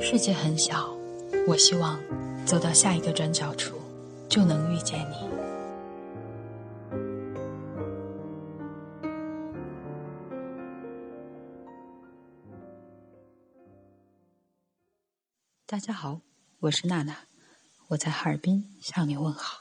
[0.00, 0.96] 世界很小，
[1.46, 2.00] 我希望
[2.46, 3.76] 走到下一个转角处，
[4.28, 5.28] 就能遇见你。
[15.66, 16.20] 大家好，
[16.60, 17.14] 我是娜娜，
[17.88, 19.60] 我在哈尔滨向你问好。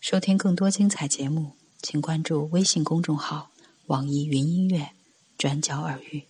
[0.00, 1.52] 收听更多精彩节目，
[1.88, 3.48] 请关注微信公众号
[3.86, 4.88] “网易云音乐”
[5.38, 6.24] 转角耳语。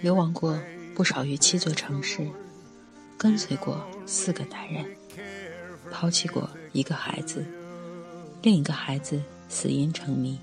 [0.00, 0.58] 流亡过
[0.94, 2.26] 不少于七座城市，
[3.16, 4.84] 跟随过四个男人，
[5.90, 7.44] 抛弃过一个孩子，
[8.42, 10.38] 另一个孩子死因成谜。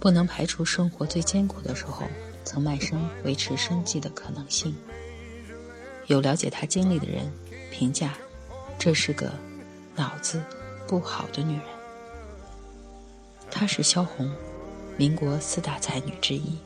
[0.00, 2.06] 不能排除生活最艰苦的时候，
[2.44, 4.74] 曾卖身维持生计的可能性。
[6.06, 7.30] 有了解他经历的人
[7.70, 8.14] 评价，
[8.78, 9.32] 这是个
[9.94, 10.42] 脑子
[10.88, 11.64] 不好的女人。
[13.50, 14.28] 她是萧红，
[14.96, 16.58] 民国四大才女之一。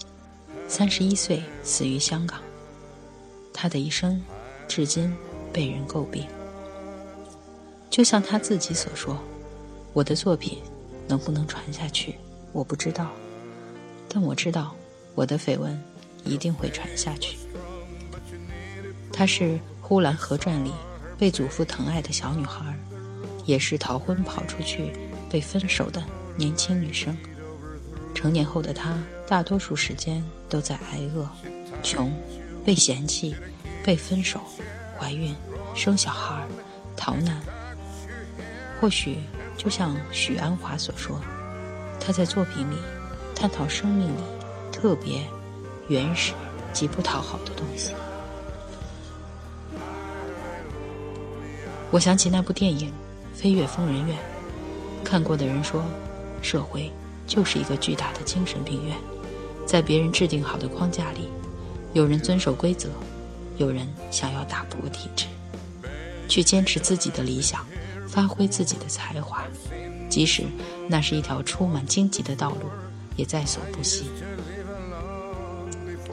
[0.69, 2.41] 三十一岁死于香港，
[3.53, 4.23] 她的一生
[4.69, 5.15] 至今
[5.53, 6.27] 被人诟病。
[7.89, 9.19] 就像他自己所说
[9.95, 10.59] ：“我的作品
[11.09, 12.17] 能不能传下去，
[12.53, 13.11] 我不知道，
[14.09, 14.75] 但我知道
[15.15, 15.81] 我的绯闻
[16.25, 17.39] 一定会传下去。”
[19.13, 19.45] 她是
[19.81, 20.71] 《呼兰河传》里
[21.17, 22.77] 被祖父疼爱的小女孩，
[23.47, 24.93] 也是逃婚跑出去
[25.31, 26.05] 被分手的
[26.37, 27.17] 年轻女生。
[28.15, 31.27] 成年后的她，大多数时间都在挨饿、
[31.83, 32.13] 穷、
[32.63, 33.35] 被嫌弃、
[33.87, 34.41] 被分手、
[34.99, 35.33] 怀孕、
[35.73, 36.45] 生小孩、
[36.97, 37.41] 逃难。
[38.81, 39.19] 或许
[39.57, 41.21] 就像许鞍华所说，
[42.01, 42.77] 他在作品里
[43.33, 44.21] 探讨生命里
[44.73, 45.21] 特别、
[45.87, 46.33] 原始、
[46.73, 47.95] 极不讨好的东西。
[51.93, 52.93] 我想起那部电影
[53.39, 54.19] 《飞越疯人院》，
[55.05, 55.81] 看过的人说，
[56.43, 56.91] 社会。
[57.29, 58.97] 就是一个巨大的精神病院，
[59.67, 61.29] 在别人制定好的框架里，
[61.93, 62.89] 有人遵守规则，
[63.59, 65.27] 有人想要打破体制，
[66.29, 67.67] 去坚持自己的理想，
[68.09, 69.45] 发挥自己的才华，
[70.09, 70.45] 即使
[70.89, 72.71] 那是一条充满荆棘的道路，
[73.17, 74.11] 也在所不惜。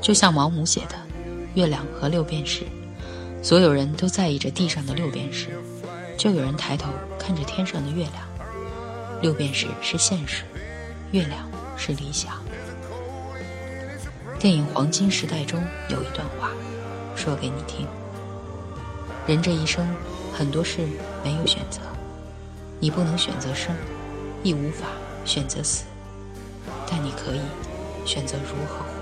[0.01, 0.95] 就像毛姆写的
[1.53, 2.61] 《月亮和六便士》，
[3.43, 5.49] 所有人都在意着地上的六便士，
[6.17, 8.13] 就有人抬头看着天上的月亮。
[9.21, 10.43] 六便士是现实。
[11.11, 12.41] 月亮是理想。
[14.39, 16.49] 电影《黄金时代》中有一段话，
[17.15, 17.87] 说给你听：
[19.27, 19.87] 人这一生，
[20.33, 20.85] 很多事
[21.23, 21.79] 没有选择，
[22.79, 23.75] 你不能选择生，
[24.43, 24.87] 亦无法
[25.25, 25.85] 选择死，
[26.89, 27.41] 但你可以
[28.05, 28.92] 选择如何活。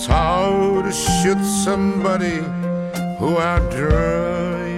[0.00, 0.08] It's
[0.82, 2.38] to shoot somebody
[3.18, 4.69] who outdrives.